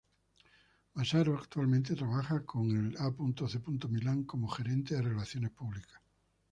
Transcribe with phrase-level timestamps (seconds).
[0.95, 3.13] Massaro actualmente trabaja con el A.
[3.15, 3.59] C.
[3.87, 6.01] Milan como gerente de relaciones públicas.